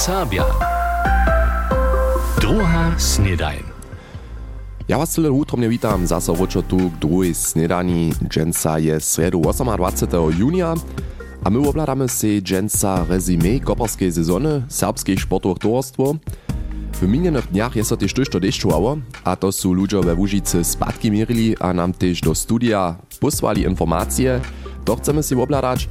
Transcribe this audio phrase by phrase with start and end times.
[0.00, 0.44] Serbia.
[2.40, 3.62] Druga snedajn.
[4.88, 8.12] Ja was tyle utromnie witam, zase woczo tu k drugiej snedani.
[8.28, 10.38] Dżęca je sredu 28.
[10.38, 10.74] junia,
[11.44, 16.14] a my obladamy se dżęca rezime koperskiej sezony serbskich sportowych towarstwo.
[16.92, 21.56] W minionych dniach jest też to deszczowało, a to są ludzie we Łužicy spadki mierili
[21.58, 24.40] a nam też do studia posłali informacje,
[24.84, 25.88] to chcemy si obladać,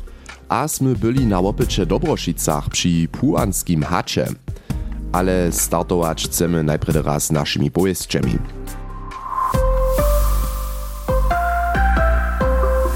[0.50, 4.28] a sme byli na opycie Dobrošicach przy puanskim hacze.
[5.14, 8.38] Ale startować chcemy najpierw raz naszymi powieściami.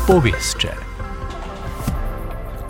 [0.08, 0.93] Powieście.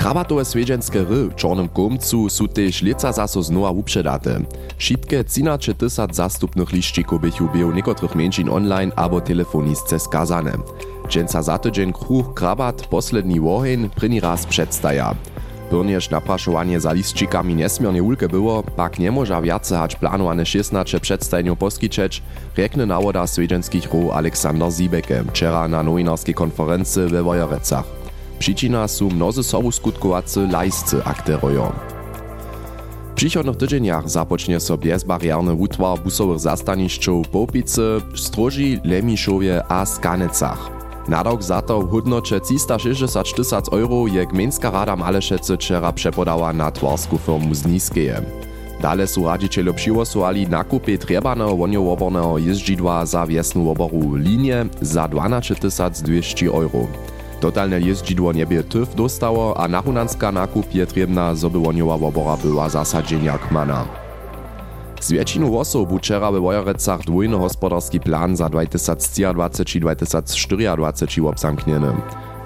[0.03, 4.39] Krabatowe swiedźenske ry w Czornym Komcu są też leca zaso znowa upředate.
[4.77, 10.53] Šitke 13 tysac zastupnych liścików bychu był niekotrych mniejszin online albo telefonistce skazane.
[11.09, 15.15] Dżęca za tydzień kruch krabat posledni wohen pryni raz przedstaja.
[15.69, 21.57] Pyrnież napraszowanie za liścikami niesmiernie ulke było, pak nie może wiace hać planowane 16 przedstajniów
[21.57, 22.23] poskiczeć,
[22.57, 28.02] rekne nawoda swiedzenskich ru Aleksander Zibeke wczera na nowinarskiej konferencji we Wojerecach.
[28.39, 31.71] Przyczyna są mnozy sobu skutkowacy lajscy akterują.
[33.11, 40.69] W przychodnych tydzieniach zapocznie so bezbarierny utwar busowych zastanišćów w Popicy, Stroži, Lemiszowie a Skanecach.
[41.07, 46.71] Nadok za to w hodnocie 360 tysac euro je Gmejnska rada Malešece wczera przepodała na
[46.71, 48.21] twarsku firmu z Niskeje.
[48.81, 55.55] Dale su radziciele přiwosowali nakupy trebaného woniowoborného jeździdła za wiesnu woboru linie za 12
[56.03, 56.87] 200 euro.
[57.43, 62.69] Totalne jeździdło nie by tyf dostało, a nachunanska nakup je trebna, zoby woniowa wobora była
[62.69, 63.85] zasadzenia kmana.
[65.01, 71.93] Z většinu osób wczera we Wojerecach dwójny hospodarski plan za 2023-2024 obzamknieny.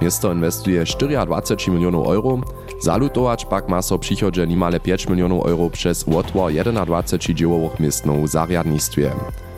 [0.02, 0.84] Miasto inwestuje
[1.26, 2.40] 24 milionów euro,
[2.82, 6.52] zalutować pak ma so przychodzie nimale 5 milionów euro przez otwór
[6.86, 9.12] 21 dziełowych miestów w zariadnictwie.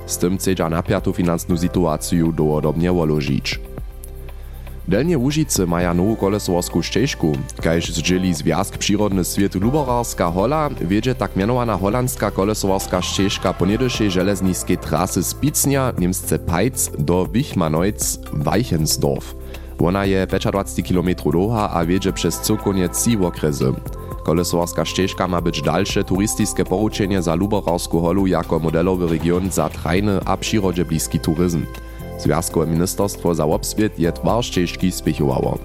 [0.06, 3.60] Z tym chcedza napiatą finansną sytuację dowodobnie woložić.
[4.90, 11.36] Delnie Łužice maja nową kolesowarską ścieżku, kajż zdzieli Związk Przyrodny Świat Luborarska Hola, wiedzie tak
[11.36, 19.36] mianowana holandzka kolesowarska ścieżka po niedyszej żelezniskiej trasy z Picnia, Niemsce Peitz do Wichmanojc, Weichensdorf.
[19.80, 23.74] Ona je 25 km długa, a wiedzie przez cokoniec trzy okresy.
[24.24, 30.20] Kolesowarska ścieżka ma być dalsze turystyczne poruczenie za Luborarską holu jako modelowy region za trajny
[30.26, 31.66] a przyrodzie bliski turyzm.
[32.20, 35.58] Związkowe ministerstwo za obswiet je twar ścieżki spěchowało.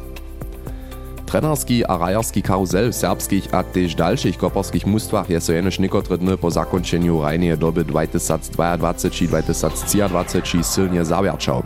[1.26, 6.18] Trenerski a rajarski karuzel w serbskich a też dalszych koperskich mustwach je so jenož niekotre
[6.18, 11.62] dny po zakończeniu rajnej doby 2022-2023 silnie zawierczał.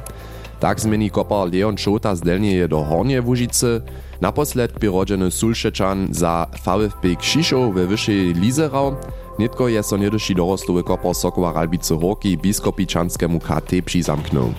[0.60, 3.80] Tak zmieni kopar Leon Czota z Delnieje do Hornie Łužicy,
[4.20, 8.96] naposled przyrodzony Sulszeczan za VfB Kšišov we wyższej Lizerau,
[9.38, 14.52] Nitko je so niedyši dorostowy kopar Sokowa Ralbice Horki biskopičanskému KT přizamknął.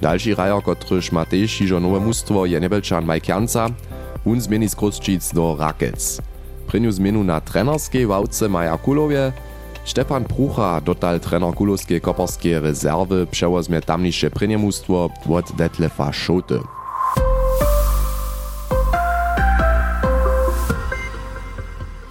[0.00, 3.66] Další rajar, kotryž ma tež hižo nowe mustwo je nebelčan Mike Janca,
[4.24, 6.20] un zmieni z do Rakec.
[6.66, 9.32] Prynju zmienu na trenerskiej wałce Maja Kulowie,
[9.84, 16.58] Stefan Prucha dotal trener kulowskiej koperskiej rezerwy przewozmie tamniejsze prynjemustwo od Detlefa Schote.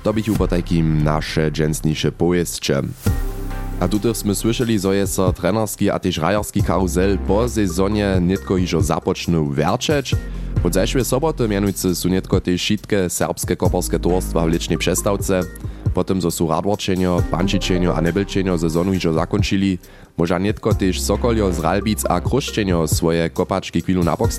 [0.04, 2.82] To bych po takim nasze dżęsniejsze powieście.
[3.80, 8.82] A tutaj sme słyszeli, że jest trenerski a też rajarski karuzel po sezonie nitko hižo
[8.82, 10.16] započnął werczeć.
[10.64, 15.42] Od zajszłej soboty mianujcy są nitko też wszystkie serbskie koperskie towarstwa w licznej przestawce.
[15.94, 19.78] Potem zo są radworčenio, pančičenio a nebelčenio sezonu hižo zakończyli.
[20.18, 24.34] Może nitko też Sokolio z Ralbic a Kruščenio swoje kopaczki chwilu napok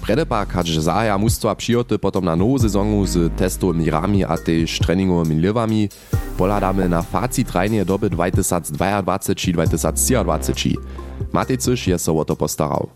[0.00, 0.06] stajć.
[0.06, 5.40] Predepak hač zahaja mustwa přijoty potom na nową sezonu z testowymi rami a też treningowymi
[5.40, 5.88] liwami.
[6.36, 10.74] Poladamy na facit rajnie doby 2022-2023.
[11.32, 12.88] Matej Cysz je so o to postarał.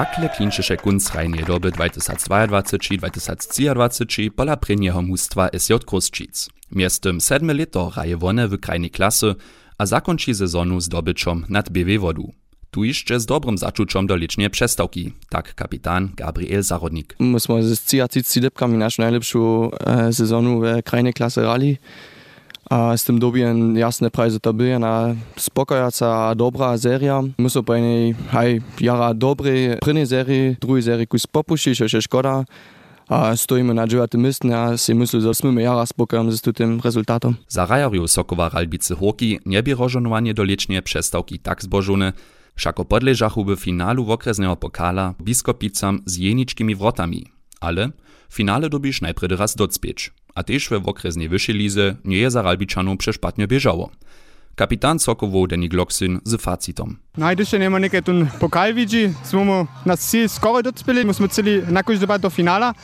[0.00, 6.48] Takle klinčeše kunc rajnie doby 2022-2023 pola prynjeho mustwa SJ Kruščic.
[6.72, 9.34] Miestem sedme leto raje wone w krajnej klasy,
[9.78, 12.32] a zakończy sezonu zdobyczom nad BW wodu.
[12.70, 17.16] Tu jeszcze z dobrym zaczuczom do licznej przestawki, tak kapitan Gabriel Zarodnik.
[17.18, 21.76] My smo z 30 depkami našu najlepšu e, sezonu v krajnej klase rali.
[22.70, 27.22] A z tym dobijem jasne prize to byje na spokojaca dobra seria.
[27.38, 31.98] My so po jednej haj jara dobrej prvnej serii, druhej serii kus popušti, čo je
[31.98, 32.46] škoda.
[33.10, 37.34] A stojíme na dziewiątym miejscu, a si myślę, że jsme jara spokojom z tym rezultatem.
[37.48, 42.12] Za rajariu Sokowa Ralbice Horki nie bi rożonowanie do licznej przestawki tak zbożone,
[42.54, 47.26] Všako podležachu w finalu okresného pokala biskopicam z jeničkimi wrotami.
[47.60, 47.90] Ale
[48.28, 50.10] finale dobisz najpredy raz docpieć.
[50.40, 53.90] a też we w okresnej wyższej lize nie jest Zaralbiczanom przeszpatnie bieżało.
[54.54, 56.96] Kapitan Sokowo Deni Gloksyn z facitom.
[57.16, 61.62] Najdyższe nie ma nekaj tu pokal widzi, smo mu na cilj skoraj dospeli, musimy celi
[61.72, 62.74] jakoś dobać do finala.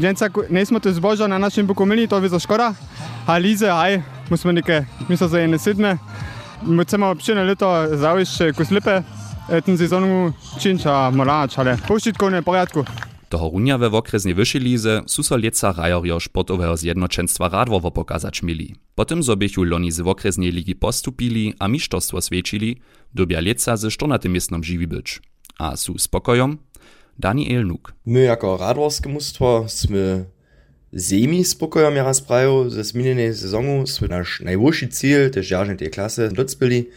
[0.00, 2.74] Dżęca, nie smo to zboża na naszym boku mili, to je škoda,
[3.26, 5.98] a lize, aj, musimy nekaj, mislim za jedne sedme.
[6.82, 9.02] Chcemo občine leto zaujšče koslipe,
[9.48, 12.84] eh, ten sezonu činča morač, ale poščitko ne porядku.
[13.28, 18.74] Toho runja we okresnej wyższej lize su so lieca rajorio sportowego zjednoczeństwa radwowo pokazać mieli.
[18.94, 22.76] Potem zobiechu loni z okresnej ligi postupili a mistrzostwo świecili,
[23.14, 25.20] dobia lieca ze 14 miestnom żywi być.
[25.58, 26.58] A su spokojom?
[27.18, 27.92] Daniel Nuk.
[28.06, 30.24] My jako radworskie mustwo sme
[30.96, 35.90] semi spokojom ja raz prajo, ze zmienionej sezonu sme nasz najwyższy cel, też jarzne tej
[35.90, 36.88] klasy, docpili,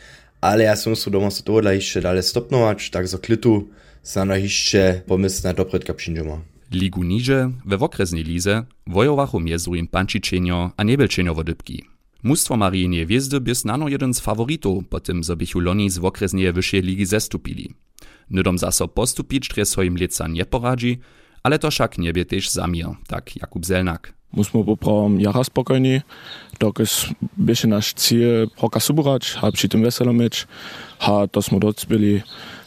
[0.42, 3.68] ale ja som su doma so tohle jeszcze dalej stopnować, tak za klitu
[4.26, 6.38] na jeszcze pomysł na dopredka przyjdziemy.
[6.72, 11.84] Ligu niže, we okresnej lize, wojowachu miezujem pančičenjo a nebelčenjo wodybki.
[12.24, 16.82] Mustwo Marijenie Wiezdy bys nano jeden z faworitów, po tym zobychu loni z okresnej wyższej
[16.82, 17.74] ligi zestupili.
[18.30, 21.00] Nydom zaso postupić tre swoim lieca nie poradzi,
[21.44, 24.19] ale to však niebie też zamir, tak Jakub Zelnak.
[24.34, 26.02] Musimy poprawom jara spokojni,
[26.60, 30.48] dokąd będzie nasz cel hoka suburać, a przy tym weselo mieć,
[31.00, 32.22] a to smo docpili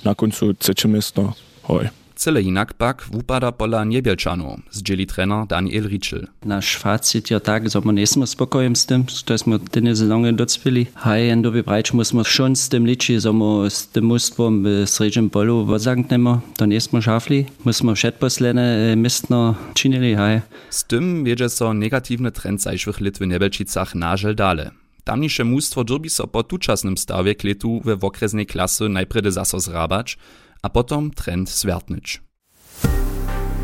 [0.05, 1.33] na końcu trzecie miejsce.
[1.63, 2.02] Hoj.
[2.23, 6.27] Cyle inak pak wupada pola niebielczanu, zdzieli trener Daniel Ritschel.
[6.45, 10.33] Nasz facit je tak, że my nie jsme spokojem z tym, że jsme tyle sezony
[10.33, 10.87] docpili.
[10.95, 14.85] Haj, jen doby brać musimy schon z tym liczyć, że my z tym mustwom w
[14.87, 17.47] srednjem polu odzanknemy, to nie jsme szafli.
[17.65, 20.41] Musimy przedposledne mistno czynili, haj.
[20.71, 24.71] Z tym wiedzie so negatywny trend zajszłych lit w Nebelčicach nażel dale.
[25.05, 30.19] Tamnisze mustwo dżurbi so po tuczasnym stawie kletu we okresnej klasy najpredy zaso zrabać,
[30.63, 32.23] a potom trend zwertnyć.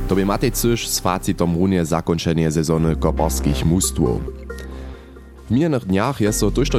[0.08, 4.20] To by Matej Cyš z facitom runie zakończenie sezony koparskich mustwów.
[5.46, 6.78] W minionych dniach jest so tuż to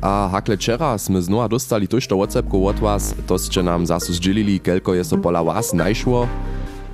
[0.00, 4.12] a hakle wczera sme znowa dostali tuż to WhatsAppku od was, to ste nam zasu
[4.12, 6.28] zdzielili, kelko jest so pola was najszło.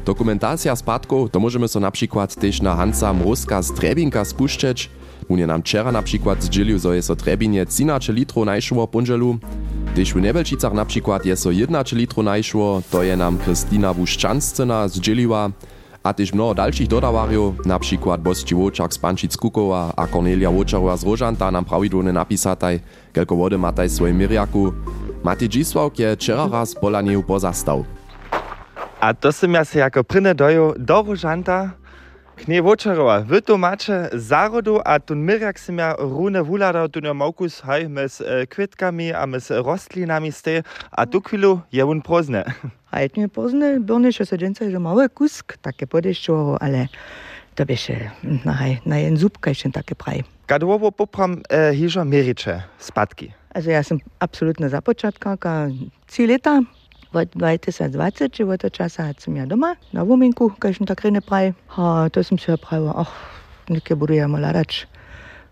[0.04, 4.90] Dokumentacja spadków to możemy so na przykład też na Hansa Mroska z Trebinka spuszczeć.
[5.28, 9.38] Unie nam wczera na przykład zdzielił, że jest so Trebinie 13 litrów najszło punżelu.
[9.90, 11.66] Když v Nebelčicach napríklad je so 1
[11.98, 15.50] litru najšlo, to je nám Kristina Vuščanscena z Džiliva,
[16.00, 21.04] a tiež mnoho ďalších dodávarjov, napríklad Bosti Vočak z Pančic Kukova a Cornelia Vočarova z
[21.04, 22.80] Rožanta nám pravidelne napísataj,
[23.12, 24.72] keľko vody mataj svoj miriaku.
[25.20, 27.84] Mati Džislavk je včera raz polaniu pozastav.
[28.96, 31.76] A to som ja si ako prine dojo do Rožanta,
[32.40, 37.60] Knie Vočarova v domače zárodu a tunmiriak som ja rúne vúladal tu na ja Maukus
[37.60, 42.48] haj mes eh, kvetkami a mes rostlinami ste a tu chvíľu je on prozne.
[42.88, 46.88] A je tne prozne, byrnejšie sedenca je malý kusk, také podešťovo, ale
[47.60, 50.24] to beše hm, na, na jen zúbka ešte také praj.
[50.48, 53.36] Kadovo popram e, hižo meriče, spadky.
[53.52, 55.68] Also ja som absolútna započatkáka,
[56.08, 56.64] 3 leta
[57.12, 61.54] 2020 je od časa sem ja doma na Vominku, kajšen tak rene pravi.
[62.12, 63.12] To sem si ja pravil, oh, ah,
[63.68, 64.86] nekaj borujemo larač.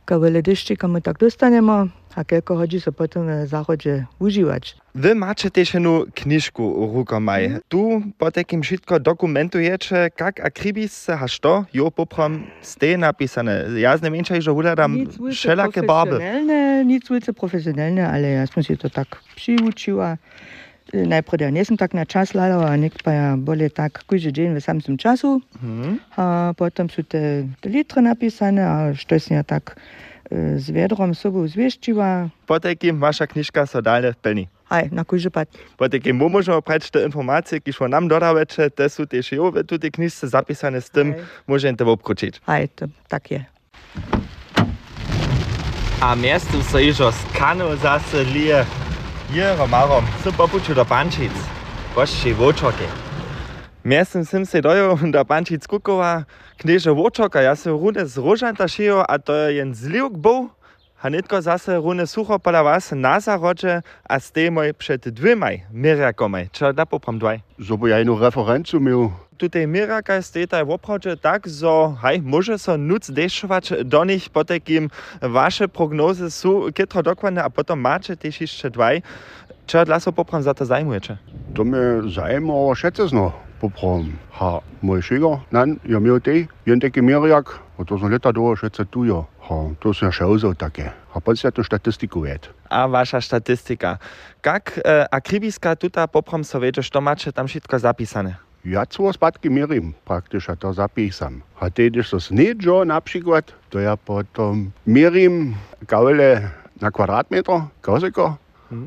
[0.06, 4.76] Kaj v ledešči, kam tako dostanemo, a kako hoči se potem na zahodzie užiwać.
[4.94, 6.62] Wy macie też jedną kniżkę
[6.94, 7.46] rukomaj.
[7.46, 7.61] Mm.
[7.69, 13.64] Tu po takim wszystko dokumentujecie, jak akribis se hasz to, jo poprom ste napisane.
[13.76, 16.18] Ja z niemniejszej, że uladam wszelakie barby.
[16.85, 20.16] Nic wielce profesjonalne, ale ja się to tak przyuczyła.
[21.52, 24.64] Nie jestem tak na czas ladał, a nikt pa ja boli tak każdy dzień w
[24.64, 25.40] samym czasu.
[26.16, 29.76] A potem są te, te litry napisane, a što ja tak
[30.30, 32.28] e, z wiadrom sobą zwieściła.
[32.47, 34.49] Po takim wasza kniżka so dalej pełni.
[34.64, 35.49] Haj, na każdy pad.
[35.76, 39.78] Po takim mu możemy prać te informacje, które nam dodawacie, te są też jo w
[39.78, 41.23] tej kniżce zapisane tym, Haj.
[41.47, 42.40] możemy to obkroczyć.
[42.47, 43.45] Haj, to tak je.
[46.00, 47.64] A miestem so iżo z kanu
[49.28, 51.32] Jero, Maro, sem pa počel do Pančic,
[51.92, 52.87] boš še vočoke.
[53.85, 56.25] Jaz sem, sem se dojel do Pančic Kukova,
[56.56, 60.49] kneže vočoka, jaz sem rune z rožanta šejo, a to je en zlivk bol,
[61.04, 66.49] a netko zase rune suho pola vas na zaroče, a s temoj pred dvemaj merjakomaj.
[66.56, 67.44] Če da popam dvaj.
[67.61, 69.11] Zobojajno referencu imel.
[69.38, 74.45] Tutaj miraka ste taj woprawdźe tak, zo haj, może so nuc dešować do nich po
[74.45, 74.90] takim
[75.23, 79.02] wasze prognozy są kietro dokładne, a potom macie też jeszcze dwaj.
[79.66, 81.16] Čo dla so popram za to zajmujecie?
[81.54, 83.33] To mnie zajmuje, ale szece zno.
[83.61, 84.16] poprom.
[84.30, 88.57] Ha mój szygo, nan, ja miał tej, jen taki mieriak, a to są lata do,
[88.57, 89.26] że co tu jo.
[89.40, 90.92] Ha, to są szauzo takie.
[91.11, 92.49] Ha, pan się to statystyku weet.
[92.71, 93.99] A wasza statystyka.
[94.47, 98.48] Jak e, akribiska tuta poprom so wiecie, što macie tam wszystko zapisane?
[98.65, 101.43] Ja co spadki mierim praktisch, a to zapisam.
[101.61, 106.50] A když to snedžo na przykład, to ja potom mierim kaule
[106.81, 108.37] na kvadratmeter, kosiko,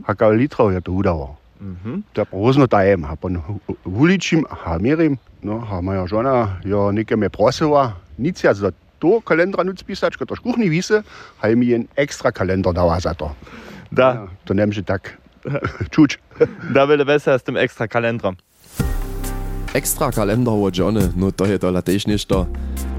[0.06, 1.38] a kaule litrov ja to udało.
[1.62, 2.04] Mhm.
[2.13, 3.44] To různo tajem, a pon
[3.86, 9.22] uličím a mierim, no a moja žona jo neke me prosila, nic ja za to
[9.22, 11.04] kalendra nuc pisać, to škuchni vise,
[11.42, 13.36] a mi jen extra kalender dała za to.
[13.92, 15.18] Da, Ja, to nemže tak
[15.90, 16.18] čuč.
[16.74, 18.36] da will besser z tym extra kalendrom.
[19.74, 22.44] Ekstra kalender od Johnny, no to je to latejš nešto.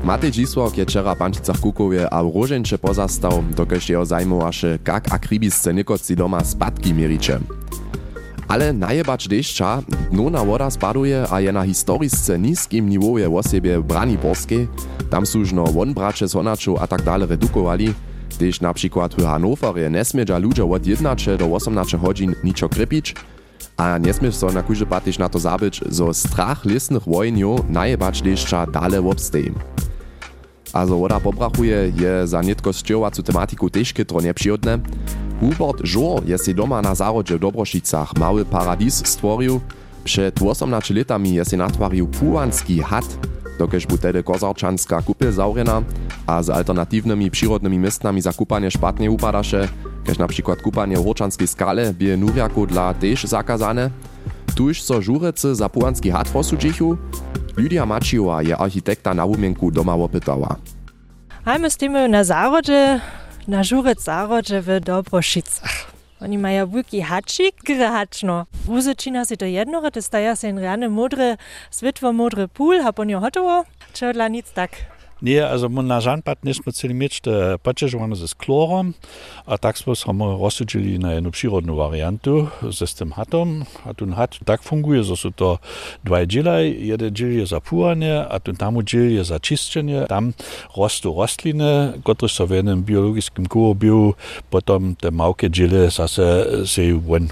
[0.04, 6.16] Matej Dzisłok je včera pančicach Kukowie a roženče pozastav, dokež jeho zajmovaše, kak akribisce nikotci
[6.16, 7.44] doma spadki mieriče.
[8.48, 9.84] Ale najebacz dešča,
[10.16, 14.68] dnona voda spaduje a je na historisce niskim nivoje w osobie Braniborskiej.
[15.12, 17.92] Tam służno wonbracze z Honaču a tak dalej redukowali,
[18.36, 23.14] gdyż na przykład w Hanoverje nesmiedza ludzie od 11 do 18 godzin niczo krypić,
[23.82, 27.58] a nie smiesz so na kujże patyś na to zabyć, zo strach lesnych wojen jo
[27.68, 29.50] najebacz dešča dale obstej.
[30.72, 34.78] A zo woda pobrachuje je za nitko stjovacu tematiku tež kytro nepřihodne.
[35.42, 39.58] Hubert Žor je si doma na zárodže v Dobrošicach mały paradis stworil.
[40.06, 43.06] Przed 18 letami je si natwaril puanski hat,
[43.58, 45.84] dokež bu tedy kozarčanská kupil zaurena
[46.26, 49.68] a z alternatywnymi przyrodnymi miestnami za kupanie špatnie upadaše,
[50.04, 53.90] kež na przykład kupanie w Horčanskej skale bie nuriaku dla tež zakazane.
[54.54, 56.96] Tuž so žurece za puanski hat posudžichu,
[57.56, 60.56] Lydia Mačiova je architekta na umienku doma opytała.
[61.44, 63.00] A my stoimy na zarodzie,
[63.48, 65.91] na żurec zarodzie w Dobrošicach.
[66.24, 68.46] Oni mają wielki haczyk, gry haczno.
[68.64, 71.36] Wuzyczina si to jednore, to staja się rany modry,
[71.70, 74.70] switwo modry pool, a po nie hotowo, czy dla nic tak.
[75.22, 78.94] Nie, also na žanpat nismo celi mieć te počežovane ze sklorom,
[79.46, 83.62] a tak smo samo rozsudili na jednu přírodnu variantu s tym hatom.
[83.86, 85.58] A ten hat tak funguje, że są to
[86.04, 87.60] dwa dzielaj, jeden dziel je za
[88.28, 90.06] a ten tamu dziel je za čiszczenie.
[90.08, 90.34] Tam
[90.76, 94.14] rostú rostliny, które są w jednym biologicznym kołobiu,
[94.50, 96.82] potom te małkie dziele zase se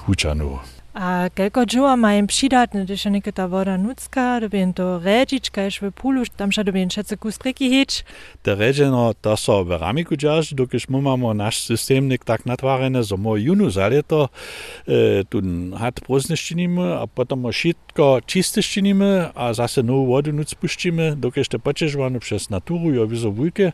[0.06, 0.58] hučanu.
[0.94, 5.70] A kelko džua majem přidat, ne je nekaj ta voda nucka, dobim to rečič, kaj
[5.70, 8.02] še v pulu, tam še dobim še cekus reki hič.
[8.42, 12.42] Te rečeno, da no, so v ramiku džaž, dokaj mu imamo naš sistem nek tak
[12.42, 14.34] natvarene, za moj junu za leto,
[14.82, 21.54] e, tudi hat prozneščinimo, a potem šitko čisteščinimo, a zase novo vodo nuc puščimo, dokaj
[21.54, 23.72] te počežvano čez naturu, jo vizovujke,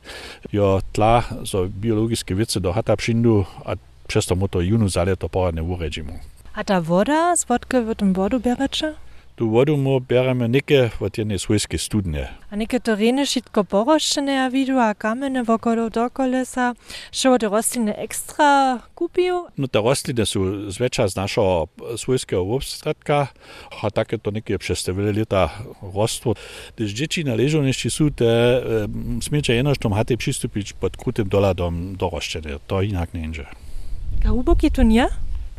[0.53, 5.33] jo tla za biologijske vice do hata pšindu, a često mu to junu za leto
[5.33, 6.36] poradne uređimo.
[6.57, 8.95] A ta woda z wodky w tym wodu bierecze?
[9.37, 12.33] Tu vodu mu bereme neke od jedne svojske studne.
[12.49, 16.73] A neke tereny šitko poroščene a vidu, a kamene wokolo dokolesa,
[17.13, 19.53] šo te rostliny ekstra kupił.
[19.61, 21.69] No te rostline sú zväčša z našho
[22.01, 23.29] svojského obstredka,
[23.69, 25.53] a také to nekie přestavili leta
[25.85, 26.41] rostlo.
[26.81, 28.61] Když děti na ležovništi sú, te e,
[29.21, 32.57] smieče jednož tom hate přistúpiť pod krutým doladom do roštene.
[32.65, 33.45] To inak nejde.
[34.25, 35.05] A huboki tu nie?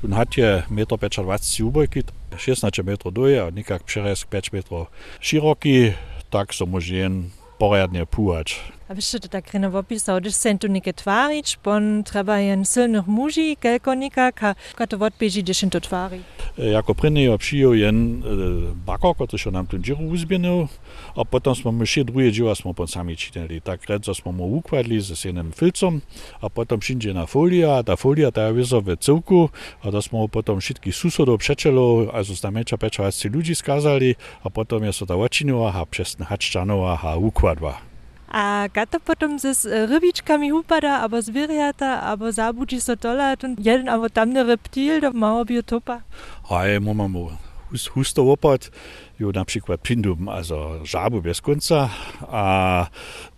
[0.02, 5.98] Tu nad je metro pečarvac ubojkit, 16 metrov duje, nekak 65 metrov široki,
[6.30, 8.62] tak so možen porednje puhač.
[8.90, 13.58] A to tak reno opisał, gdyż sen tu nike twarić, bon trzeba jen silnych muži,
[13.60, 16.24] kelko nikak, a kato odbieži, gdyż to twari.
[16.58, 20.68] Jako jo přijel jen e, bakor, ktorý nám tu džiru uzbienil,
[21.16, 23.60] a potom sme mu še druhé dživa smo pon sami činili.
[23.60, 26.02] Tak redzo smo mu układli s jednym filcom,
[26.42, 29.52] a potom všinže na folia, ta folia ta vyzo v celku,
[29.84, 34.84] a to smo potom všetkých susodov přečelo, a zo znamenča pečovací ľudí skázali, a potom
[34.88, 37.87] je so ta očinila, a přesne haččanova, a układła.
[38.28, 44.10] A kato potom ze s rybičkami upada, abo zwierjata, abo zabudzi so tola, jeden abo
[44.10, 46.02] tamny reptil do mało biotopa.
[46.50, 47.28] Hej, mamy
[47.72, 48.72] hus, husto opad,
[49.20, 51.90] jo na przykład pindum, also żabu bez końca,
[52.22, 52.86] a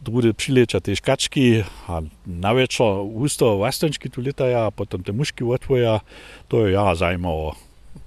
[0.01, 5.43] drugie przyleča też kaczki, a na wieczór husto wastończki tu letaja, a potem te muszki
[5.43, 5.99] otwoja,
[6.47, 7.55] to ja zajmowo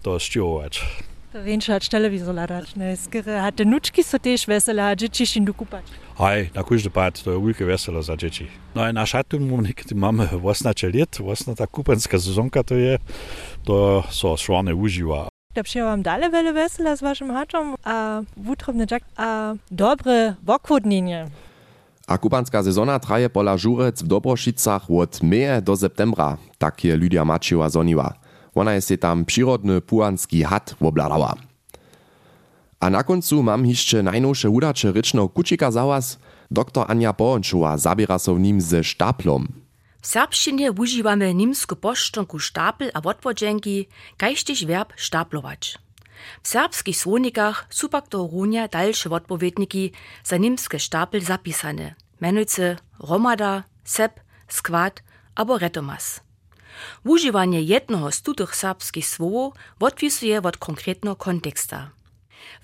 [0.03, 0.85] to stiować.
[1.33, 5.27] To większa od telewizor ladać, ne, skry, a te nuczki so też wesele, a dzieci
[5.27, 5.55] się tu
[6.19, 8.47] Hej, na każdy pad, to je wielkie weselo za dzieci.
[8.75, 12.99] No i na szatu niekedy mamy własnacze lit, własna ta kupanska sezonka to je,
[13.65, 15.29] to so szwane używa.
[15.55, 21.27] Da przyjęłam dalej wiele wesela z waszym haczom, a wutrobny jack, a dobre wokłodnienie.
[22.09, 27.25] A kubanská sezona traje pola žurec v Dobrošicach od meje do septembra, tak je Lydia
[27.25, 28.15] Mačiova zoniła.
[28.55, 31.52] Ona je si tam przyrodny puanski hat wobladała.
[32.83, 36.19] A na koncu mam jeszcze najnowsze udacze rycznego kucika za was.
[36.51, 39.49] Dr Anja Bohončova zabiera so w nim ze sztaplom.
[40.03, 45.79] W serbšćinie używamy nimsku poszczonku stapel a wodwodźenki, kajściž verb staplować.
[46.43, 49.93] W serbskich słownikach są pak do runia dalsze wodpowiedniki
[50.25, 55.03] za nimskie stapel zapisane, mianujcy romada, sep, skład
[55.35, 56.21] albo retomas.
[57.05, 62.02] Używanie jednego z tutych serbskich słów odpisuje od konkretnego konteksta.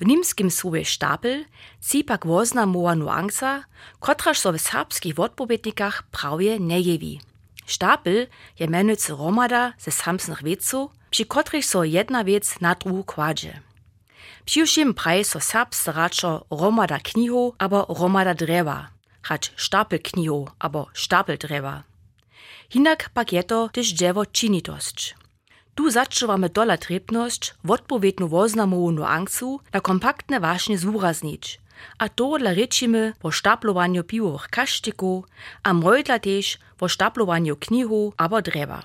[0.01, 1.45] W nimskim słowie stapel
[1.91, 3.65] ci pak woznamowa nuansa,
[4.01, 7.21] kotraż so w serbskich wodpowiednikach prawie nie jewi.
[7.67, 8.27] Stapel
[8.61, 13.61] je mianujcy romada ze samsnych wieców, przy których so jedna wiec na drugu kładzie.
[14.45, 18.89] Přiwšim praj so serbscy raczo romada knihu abo romada drewa,
[19.23, 21.83] hać stapel knihu abo stapel drewa.
[22.71, 25.15] Hinak pak je to też dziewo czynitość.
[25.79, 31.61] Du satsche Tu mit dola trepnost, odpovedno voznamo no angcu na kompaktne vašnje zúraznič.
[32.03, 35.31] A to dla rečime po štaplovanju pivových kaštikov
[35.63, 38.83] a mojdla tež po štaplovanju knihov abo dreva.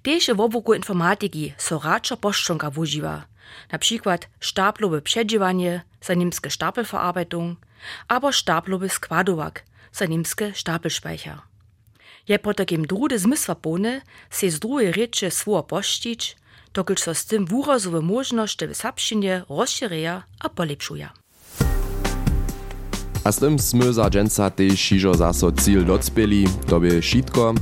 [0.00, 3.28] Tež je v obvoku informatiki sorača poščonka vuživa,
[3.68, 7.60] na pschikwat, staplobe przedziewanie, sa nimske Stapelverarbeitung,
[8.08, 11.49] aber staplobe składowak, sa nimske Stapelspeicher.
[12.30, 16.36] Je po takim drude zmysłapone se z drugiej rzeczy słowo pościć,
[16.74, 21.10] dokud so z tym wurazowe możności w serbszczynie rozszerzeja a polepszuja.
[23.24, 27.54] A z tym sme za dżęca też šižo zaso cíl docpěli, to by šitko.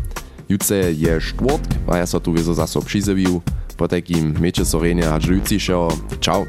[0.49, 3.41] Jutce je štvrtk, a ja so tu wieso zaso přizewił.
[3.77, 5.89] Po takim meče sorenie a žlujcišo.
[6.21, 6.45] Ciao.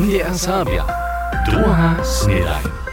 [0.00, 0.84] NDR Sabia.
[1.46, 2.85] Druga Snedajn.